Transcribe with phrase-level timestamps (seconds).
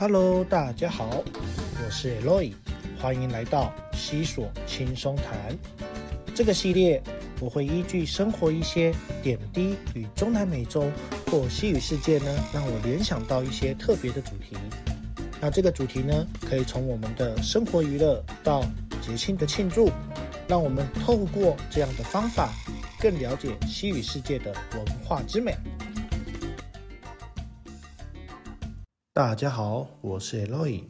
[0.00, 1.22] Hello，大家好，
[1.84, 2.54] 我是 Eloy，
[2.98, 5.54] 欢迎来到西索轻松谈。
[6.34, 7.02] 这个系列
[7.38, 10.90] 我会依据生活一些点滴与中南美洲
[11.26, 14.56] 或西语世界呢，让我联想到一些特别的主题。
[15.38, 18.64] 那这个主题呢，可以从我们的生活娱乐到
[19.02, 19.90] 节庆的庆祝，
[20.48, 22.54] 让我们透过这样的方法，
[22.98, 25.54] 更了解西语世界的文化之美。
[29.20, 30.82] 大家好，我是 Eloy。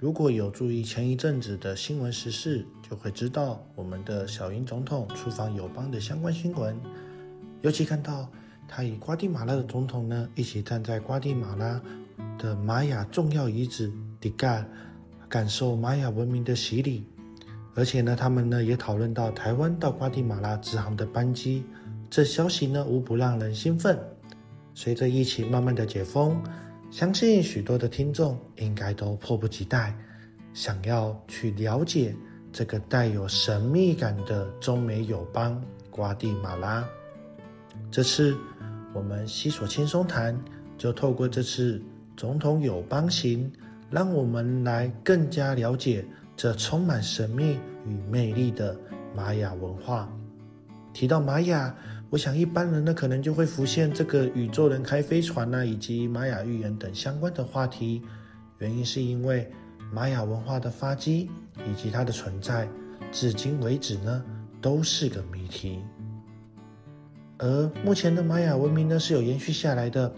[0.00, 6.76] 如果有注意前一阵子的新闻时事，就会知道我们的小英总统出访友邦的相关新闻。
[7.60, 8.28] 尤其看到
[8.66, 11.80] 他与瓜地马拉的总统呢一起站在瓜地马拉
[12.36, 14.66] 的玛雅重要遗址迪嘎，
[15.28, 17.06] 感受玛雅文明的洗礼。
[17.76, 21.62] 而且呢，他们呢也讨论到台湾到瓜地马拉直航的班机，
[22.10, 23.96] 这消息呢无不让人兴奋。
[24.74, 26.42] 随着疫情慢慢的解封。
[26.90, 29.94] 相信许多的听众应该都迫不及待，
[30.54, 32.16] 想要去了解
[32.50, 36.82] 这个带有神秘感的中美友邦瓜地马拉。
[37.90, 38.36] 这次
[38.94, 40.36] 我们西索轻松谈，
[40.78, 41.80] 就透过这次
[42.16, 43.52] 总统友邦行，
[43.90, 46.04] 让我们来更加了解
[46.36, 48.74] 这充满神秘与魅力的
[49.14, 50.10] 玛雅文化。
[50.94, 51.74] 提到玛雅。
[52.10, 58.02] 我想一般人呢，可能就会浮现这个宇宙人开飞船呐，以及玛雅预言等相关的话题。
[58.58, 59.50] 原因是因为
[59.92, 61.28] 玛雅文化的发迹
[61.68, 62.66] 以及它的存在，
[63.12, 64.24] 至今为止呢，
[64.60, 65.80] 都是个谜题。
[67.36, 70.10] 而目前的玛雅文明呢，是有延续下来的，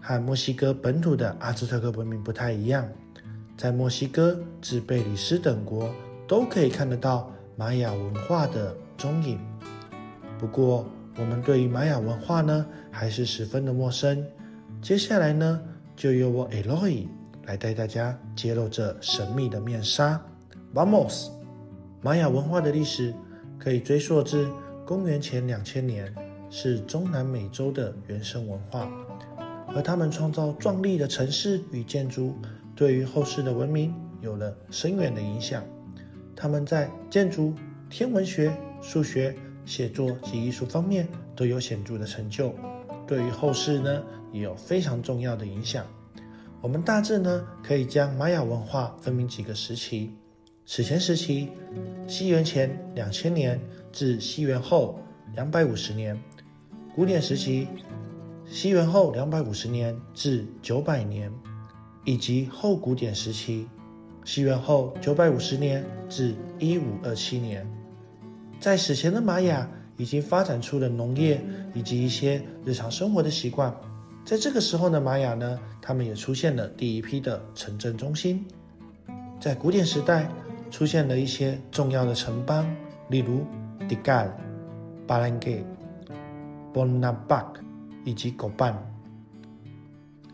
[0.00, 2.86] 和墨西哥本土的阿兹特克文明不太一样。
[3.56, 5.88] 在墨西哥至贝里斯等国，
[6.26, 9.38] 都可以看得到玛雅文化的踪影。
[10.38, 10.84] 不过，
[11.18, 14.24] 我们对于玛雅文化呢，还是十分的陌生。
[14.80, 15.60] 接下来呢，
[15.96, 17.08] 就由我 Eloy
[17.44, 20.20] 来带大家揭露这神秘的面纱。
[20.72, 21.30] Vamos！
[22.02, 23.12] 玛雅文化的历史
[23.58, 24.48] 可以追溯至
[24.86, 26.14] 公元前两千年，
[26.50, 28.88] 是中南美洲的原生文化。
[29.74, 32.36] 而他们创造壮丽的城市与建筑，
[32.76, 35.64] 对于后世的文明有了深远的影响。
[36.36, 37.52] 他们在建筑、
[37.90, 39.34] 天文学、数学。
[39.68, 41.06] 写作及艺术方面
[41.36, 42.54] 都有显著的成就，
[43.06, 44.02] 对于后世呢
[44.32, 45.84] 也有非常重要的影响。
[46.62, 50.10] 我们大致呢可以将玛雅文化分明几个时期：
[50.64, 51.50] 史前时期，
[52.06, 53.60] 西元前两千年
[53.92, 54.98] 至西元后
[55.34, 56.16] 两百五十年；
[56.94, 57.68] 古典时期，
[58.46, 61.30] 西元后两百五十年至九百年；
[62.06, 63.68] 以及后古典时期，
[64.24, 67.70] 西元后九百五十年至一五二七年。
[68.60, 71.40] 在史前的玛雅已经发展出了农业
[71.74, 73.72] 以及一些日常生活的习惯，
[74.24, 78.44] 在这个时候的玛雅呢，他们也出现了第一批的城镇中心。
[79.40, 80.28] 在古典时代，
[80.70, 82.68] 出现了一些重要的城邦，
[83.08, 83.46] 例如
[83.88, 84.28] Digal、
[85.06, 85.62] Balangay、
[86.74, 87.46] Bonabak
[88.04, 88.74] 以及 Goban。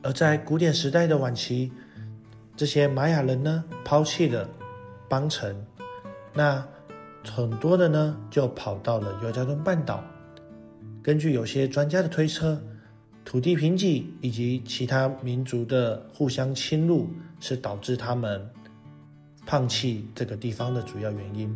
[0.03, 1.71] 而在古典时代的晚期，
[2.57, 4.49] 这些玛雅人呢，抛弃了
[5.11, 5.55] 邦城，
[6.33, 6.67] 那。
[7.33, 10.05] 很多的呢，就跑到了尤加敦半岛。
[11.03, 12.61] 根据有些专家的推测，
[13.25, 17.09] 土地贫瘠以及其他民族的互相侵入，
[17.41, 18.49] 是导致他们
[19.47, 21.55] 放弃这个地方的主要原因。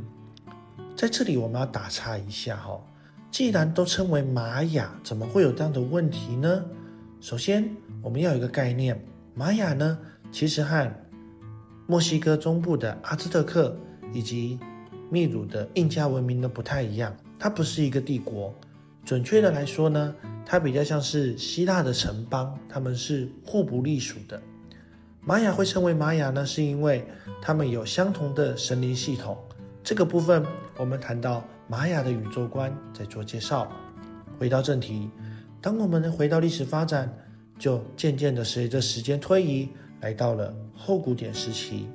[0.96, 2.80] 在这里，我们要打岔一下哈，
[3.30, 6.64] 既然都称为玛雅，怎么会有这样的问题呢？
[7.20, 7.68] 首先，
[8.02, 9.00] 我们要有一个概念，
[9.34, 9.98] 玛雅呢，
[10.32, 10.92] 其实和
[11.86, 13.76] 墨西哥中部的阿兹特克
[14.12, 14.58] 以及
[15.10, 18.54] 秘鲁的印加文明呢不太一样，它不是一个帝国，
[19.04, 20.14] 准确的来说呢，
[20.44, 24.40] 它比较像是希腊的城邦，他们是互不隶属的。
[25.24, 27.04] 玛雅会称为玛雅呢，是因为
[27.42, 29.36] 他们有相同的神灵系统。
[29.82, 30.44] 这个部分
[30.76, 33.70] 我们谈到玛雅的宇宙观在做介绍。
[34.38, 35.10] 回到正题，
[35.60, 37.12] 当我们回到历史发展，
[37.58, 39.68] 就渐渐的随着时间推移，
[40.00, 41.88] 来到了后古典时期。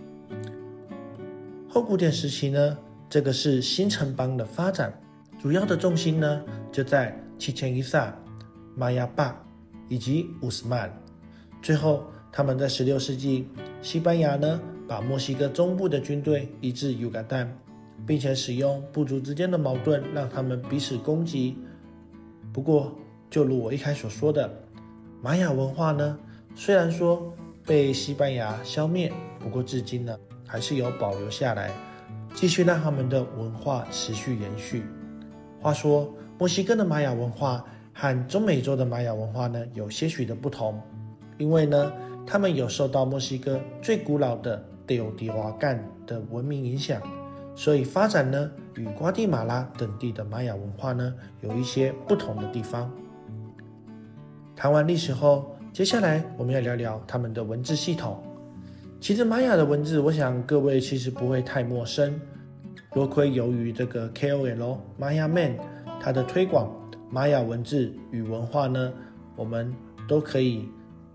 [1.69, 2.77] 后古典时期呢？
[3.13, 4.91] 这个是新城邦的发展，
[5.39, 8.11] 主要的重心呢就在七千伊萨、
[8.75, 9.39] 玛雅巴
[9.87, 10.91] 以及乌斯曼。
[11.61, 13.47] 最后，他们在十六世纪，
[13.83, 17.55] 西班牙呢把墨西哥中部的军队移至尤加丹，
[18.07, 21.55] 并且使用部族之间的矛盾让他们彼此攻击。
[22.51, 22.97] 不过，
[23.29, 24.51] 就如我一开始所说的，
[25.21, 26.17] 玛雅文化呢
[26.55, 27.31] 虽然说
[27.63, 30.17] 被西班牙消灭，不过至今呢
[30.47, 31.69] 还是有保留下来。
[32.33, 34.83] 继续让他们的文化持续延续。
[35.61, 37.63] 话说，墨西哥的玛雅文化
[37.93, 40.81] 和中美洲的玛雅文化呢有些许的不同，
[41.37, 41.91] 因为呢，
[42.25, 47.01] 他们有受到墨西哥最古老的蒂欧迪瓦干的文明影响，
[47.55, 52.91] 所以发展呢与瓜地马拉等地的玛雅文化呢有一些不同的地方。
[54.55, 58.21] 谈完历史后，接下来我们要聊聊他们的文字系统。
[59.03, 62.17] 其实玛雅的文字，我想各位其实不会太陌生。
[62.93, 65.57] 多亏由于这个 KOL Maya Man
[65.99, 66.73] 它的推广，
[67.09, 68.93] 玛雅文字与文化呢，
[69.35, 69.75] 我们
[70.07, 70.69] 都可以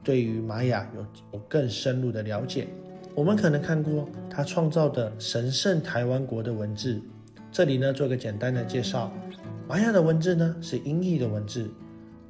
[0.05, 2.69] 对于玛雅有有更深入的了解。
[3.15, 7.01] 我们可能看过他创造的神圣台湾国的文字，
[7.51, 9.11] 这里呢做个简单的介绍。
[9.67, 11.67] 玛雅的文字呢是音译的文字，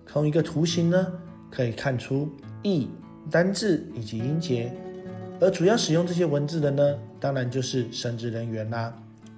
[0.06, 1.12] 从一个图形呢
[1.50, 2.30] 可以看出
[2.62, 2.88] 意、
[3.28, 4.72] 单字以及音节，
[5.40, 8.92] 而主要使用这些文字的呢，当然就是神职人员啦。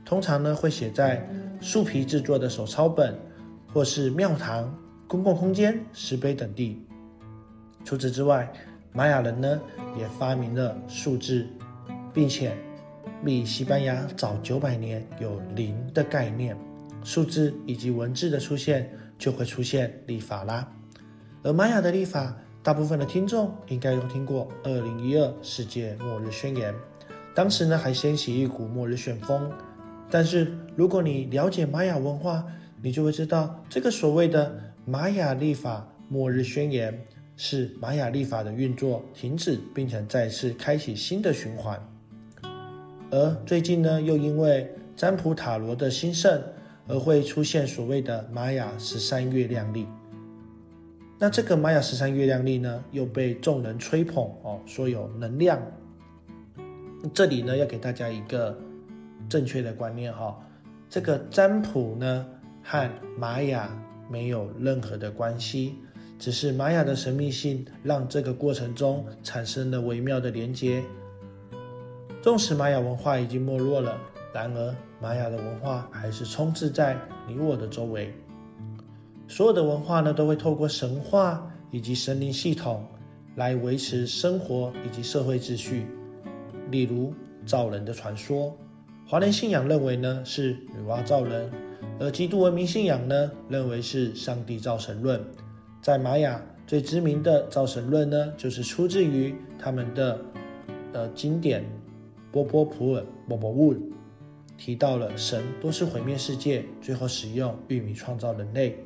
[0.04, 1.28] 通常呢会写在
[1.60, 3.14] 树皮制作的手抄本，
[3.72, 4.74] 或是庙堂、
[5.06, 6.82] 公共空间、石碑等地。
[7.84, 8.50] 除此之外，
[8.92, 9.60] 玛雅人呢
[9.98, 11.46] 也发明了数字，
[12.12, 12.56] 并且
[13.24, 16.56] 比西班牙早九百年有零的概念。
[17.02, 20.70] 数字以及文字的出现，就会出现历法啦。
[21.42, 26.72] 而玛雅的历法，大部分的听众应该都听过《二零一二世界末日宣言》，
[27.34, 29.50] 当时呢还掀起一股末日旋风。
[30.10, 32.44] 但是，如果你了解玛雅文化，
[32.82, 34.54] 你就会知道，这个所谓的
[34.84, 37.02] 玛雅历法末日宣言，
[37.34, 41.80] 是玛雅历法的运作停止，并且再次开启新的循环。
[43.10, 46.42] 而最近呢，又因为占卜塔罗的兴盛，
[46.86, 49.86] 而会出现所谓的玛雅十三月亮历。
[51.20, 55.60] 那这个玛雅十三月亮历呢，又被众人吹捧哦，说有能量。
[57.14, 58.58] 这里呢，要给大家一个。
[59.28, 60.36] 正确的观念哈，
[60.88, 62.26] 这个占卜呢
[62.64, 63.70] 和玛雅
[64.10, 65.76] 没有任何的关系，
[66.18, 70.82] 只是玛雅的神秘性让这个过程中产生了微妙的连接。
[72.22, 73.96] 纵使玛雅文化已经没落了，
[74.32, 76.96] 然而玛雅的文化还是充斥在
[77.28, 78.12] 你我的周围。
[79.30, 82.84] 所有的文化呢都会透过神话以及神灵系统
[83.36, 85.86] 来维持生活以及社会秩序，
[86.68, 87.14] 例如
[87.46, 88.52] 造人的传说。
[89.06, 91.48] 华人信仰认为呢是女娲造人，
[92.00, 95.24] 而基督文明信仰呢认为是上帝造神论。
[95.80, 100.20] 在玛雅最知名的造神论呢，就是出自于他们的
[100.92, 101.64] 呃经典
[102.32, 103.76] 波波普尔波波乌
[104.58, 108.76] 提到了神多次毁灭世界，最后使用玉米创造人类。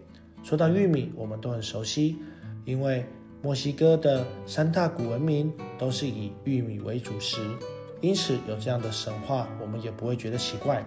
[0.45, 2.19] 说到玉米，我们都很熟悉，
[2.67, 3.07] 因为
[3.41, 7.41] 墨西哥的三大古文明都是以玉米为主食。
[8.03, 10.85] 因此有这样的神话，我们也不会觉得奇怪。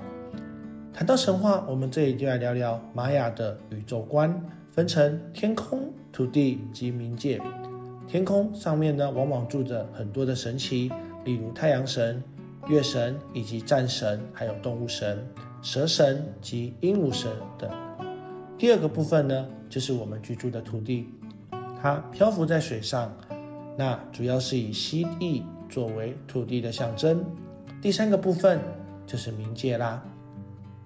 [0.93, 7.41] 谈到神话，我们这里就来聊聊玛雅的宇宙观，分成天空、土地及冥界。
[8.07, 10.91] 天空上面呢，往往住着很多的神奇，
[11.25, 12.23] 例如太阳神、
[12.67, 15.27] 月神以及战神，还有动物神、
[15.63, 17.86] 蛇神及鹦鹉神等。
[18.57, 21.07] 第二个部分呢，就是我们居住的土地，
[21.81, 23.15] 它漂浮在水上，
[23.77, 25.43] 那主要是以蜥蜴。
[25.69, 27.21] 作为土地的象征，
[27.81, 28.57] 第三个部分
[29.05, 30.01] 就是冥界啦。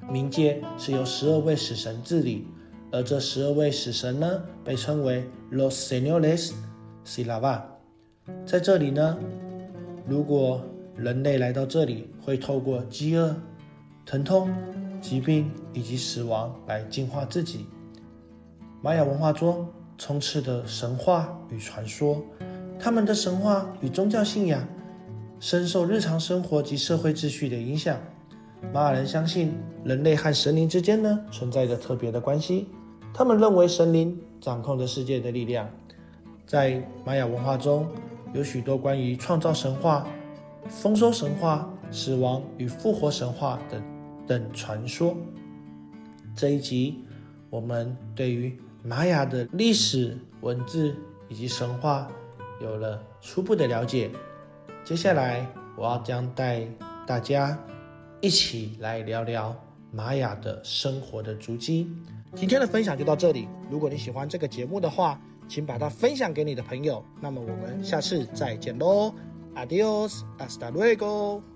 [0.09, 2.47] 冥界是由十二位死神治理，
[2.91, 6.51] 而这十二位死神呢，被称为 Los Señores
[7.05, 7.61] Silava。
[8.43, 9.15] 在这里呢，
[10.07, 10.65] 如果
[10.97, 13.35] 人类来到这里，会透过饥饿、
[14.03, 14.51] 疼痛、
[15.01, 17.65] 疾病以及死亡来净化自己。
[18.81, 19.67] 玛雅文化中
[19.97, 22.23] 充斥的神话与传说。
[22.79, 24.67] 他们的神话与宗教信仰
[25.39, 27.97] 深受日常生活及社会秩序的影响。
[28.73, 29.53] 玛雅人相信
[29.83, 32.67] 人类和神灵之间呢存在着特别的关系。
[33.13, 35.69] 他们认为神灵掌控着世界的力量。
[36.47, 37.87] 在玛雅文化中
[38.33, 40.05] 有许多关于创造神话、
[40.67, 43.81] 丰收神话、死亡与复活神话等
[44.27, 45.15] 等传说。
[46.35, 47.03] 这一集
[47.49, 50.95] 我们对于玛雅的历史文字
[51.27, 52.07] 以及神话。
[52.61, 54.11] 有了初步的了解，
[54.83, 55.43] 接下来
[55.75, 56.63] 我要将带
[57.07, 57.57] 大家
[58.21, 59.55] 一起来聊聊
[59.91, 61.91] 玛雅的生活的足迹。
[62.35, 63.47] 今天的分享就到这里。
[63.67, 67.03] 如果你喜欢这个节目的话，请把它分享给你的朋友。
[67.19, 69.11] 那么我们下次再见喽
[69.55, 71.50] ，Adios，hasta luego。